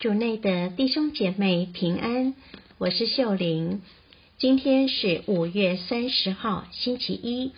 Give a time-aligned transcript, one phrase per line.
[0.00, 2.34] 主内的弟兄姐妹平安，
[2.78, 3.82] 我是秀玲。
[4.38, 7.52] 今天是五月三十号，星期一。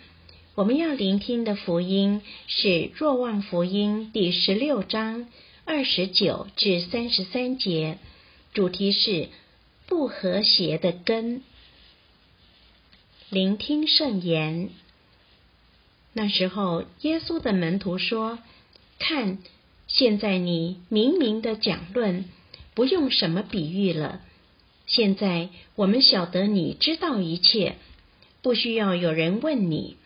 [0.53, 5.27] 我们要聆听的福音是《若望福音》第十六章
[5.63, 7.97] 二十九至三十三节，
[8.53, 9.29] 主题是
[9.87, 11.43] 不和谐的根。
[13.29, 14.69] 聆听圣言。
[16.11, 18.39] 那时候，耶稣的门徒说
[18.99, 19.37] ：“看。”
[19.93, 22.25] 现在你明明的讲论，
[22.73, 24.21] 不用什么比喻了。
[24.87, 27.75] 现在我们晓得你知道一切，
[28.41, 29.97] 不需要有人问你。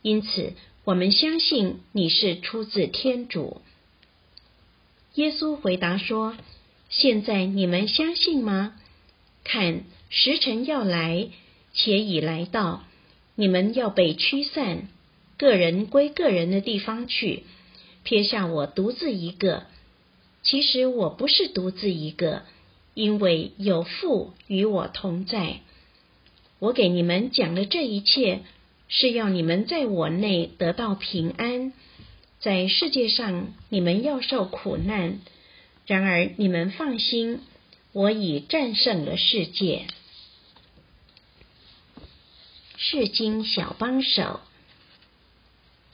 [0.00, 0.52] 因此，
[0.84, 3.60] 我们相信你是出自天主。
[5.16, 6.36] 耶稣回答说
[6.88, 8.76] ：“现在你们相信吗？
[9.42, 11.30] 看，时辰要来，
[11.74, 12.84] 且已来到，
[13.34, 14.86] 你们要被驱散，
[15.36, 17.42] 个人归个人的地方去。”
[18.06, 19.64] 撇下我独自一个，
[20.44, 22.44] 其实我不是独自一个，
[22.94, 25.58] 因为有父与我同在。
[26.60, 28.42] 我给你们讲的这一切，
[28.86, 31.72] 是要你们在我内得到平安。
[32.38, 35.18] 在世界上你们要受苦难，
[35.84, 37.40] 然而你们放心，
[37.92, 39.86] 我已战胜了世界。
[42.76, 44.38] 世经小帮手。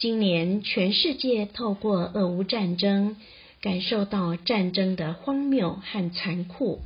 [0.03, 3.15] 今年，全世界透过俄乌战争，
[3.61, 6.81] 感受到战争的荒谬和残酷。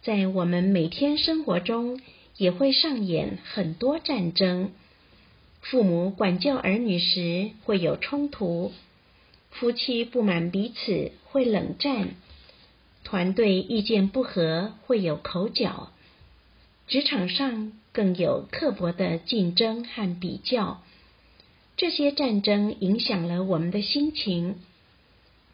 [0.00, 2.00] 在我们每天生活中，
[2.36, 4.70] 也会上演很多战争。
[5.60, 8.70] 父母管教儿女时会有冲突，
[9.50, 12.10] 夫妻不满彼此会冷战，
[13.02, 15.90] 团队意见不合会有口角，
[16.86, 20.80] 职场上更有刻薄的竞争和比较。
[21.76, 24.56] 这些战争影响了我们的心情。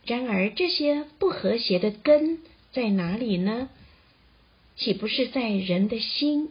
[0.05, 2.39] 然而，这些不和谐的根
[2.73, 3.69] 在哪里呢？
[4.77, 6.51] 岂不是在人的心？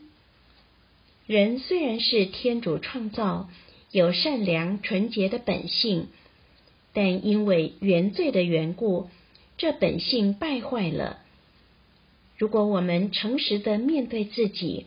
[1.26, 3.50] 人虽然是天主创造，
[3.92, 6.08] 有善良纯洁的本性，
[6.94, 9.10] 但因为原罪的缘故，
[9.58, 11.20] 这本性败坏了。
[12.38, 14.86] 如果我们诚实的面对自己，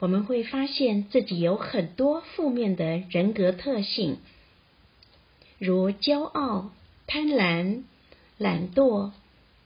[0.00, 4.18] 我们会发现自己有很多负面的人格特性，
[5.58, 6.72] 如骄傲、
[7.06, 7.84] 贪婪、
[8.36, 9.12] 懒惰、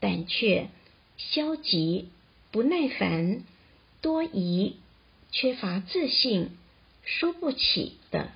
[0.00, 0.68] 胆怯、
[1.16, 2.08] 消极、
[2.52, 3.42] 不耐烦、
[4.00, 4.76] 多疑、
[5.32, 6.50] 缺乏自信、
[7.02, 8.28] 输不起等。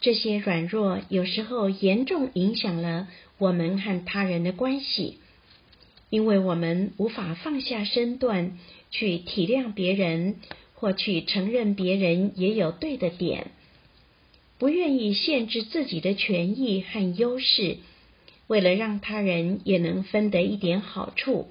[0.00, 5.18] 这些软弱有时候严重影响了我们和他人的关系，
[6.08, 8.58] 因为我们无法放下身段
[8.90, 10.36] 去体谅别人。
[10.80, 13.50] 或去承认别人也有对的点，
[14.58, 17.78] 不愿意限制自己的权益和优势，
[18.46, 21.48] 为了让他人也能分得一点好处，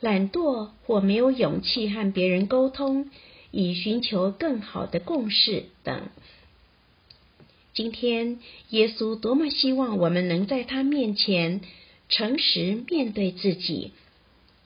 [0.00, 3.10] 懒惰或没有勇气和别人沟通，
[3.50, 6.08] 以寻求更好的共识等。
[7.72, 11.62] 今天，耶稣多么希望我们能在他面前
[12.10, 13.92] 诚实面对自己。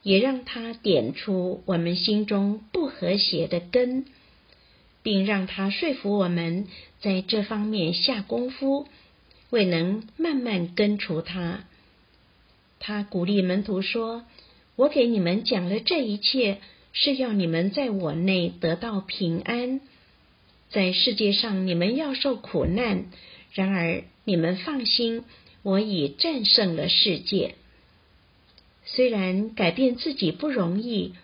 [0.02, 4.06] 也让他点出我们心中不和谐的根，
[5.02, 6.66] 并让他说服我们
[7.00, 8.86] 在这方面下功夫，
[9.50, 11.64] 未能慢慢根除它。
[12.78, 14.24] 他鼓励门徒说
[14.74, 16.58] ：“我给你们讲了这一切，
[16.94, 19.80] 是要你们在我内得到平安。
[20.70, 23.06] 在世界上你们要受苦难，
[23.52, 25.24] 然而你们放心，
[25.62, 27.54] 我已战胜了世界。”
[28.92, 31.14] 虽然改变自己不容易，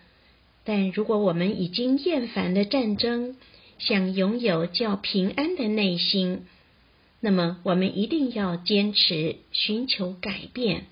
[0.65, 3.35] 但如果我们已经厌烦了战争，
[3.79, 6.47] 想拥有较平安的内心，
[7.19, 10.85] 那么我们一定要坚持寻求改变。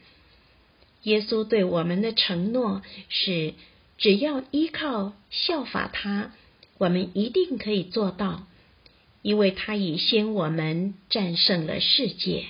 [1.05, 3.55] 耶稣对我们的承诺是：
[3.97, 6.33] 只要依靠效法他，
[6.79, 8.49] 我们一定可以做到，
[9.23, 12.47] 因为他已先我们战胜了世界。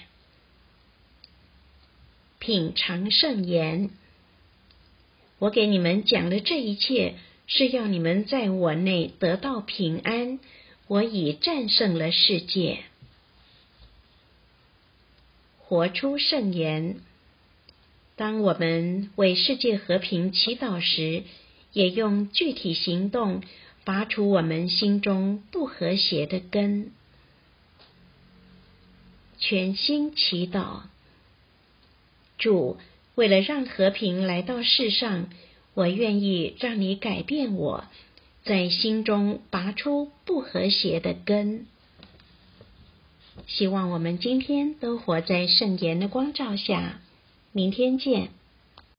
[2.39, 3.91] 品尝圣言。
[5.39, 7.15] 我给你们讲的这一切，
[7.47, 10.39] 是要你们在我内得到平安。
[10.87, 12.81] 我已战胜了世界，
[15.59, 16.97] 活出圣言。
[18.17, 21.25] 当我们为世界和平祈祷时，
[21.73, 23.43] 也用具体行动
[23.85, 26.93] 拔除我们心中不和谐的根。
[29.39, 30.83] 全心祈祷，
[32.39, 32.79] 主。
[33.15, 35.29] 为了让和平来到世上，
[35.75, 37.85] 我愿意让你改变我，
[38.45, 41.67] 在心中拔出不和谐的根。
[43.47, 47.01] 希望我们今天都活在圣言的光照下。
[47.53, 48.31] 明天见。